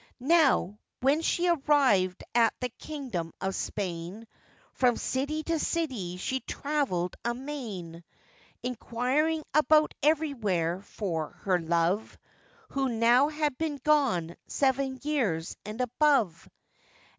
Now, 0.33 0.79
when 1.01 1.21
she 1.21 1.47
arrived 1.47 2.23
at 2.33 2.55
the 2.59 2.69
kingdom 2.69 3.35
of 3.39 3.53
Spain, 3.53 4.25
From 4.73 4.97
city 4.97 5.43
to 5.43 5.59
city 5.59 6.17
she 6.17 6.39
travelled 6.39 7.15
amain, 7.23 8.03
Enquiring 8.63 9.43
about 9.53 9.93
everywhere 10.01 10.81
for 10.81 11.33
her 11.43 11.59
love, 11.59 12.17
Who 12.69 12.89
now 12.89 13.27
had 13.27 13.59
been 13.59 13.77
gone 13.83 14.35
seven 14.47 14.99
years 15.03 15.55
and 15.65 15.79
above. 15.81 16.49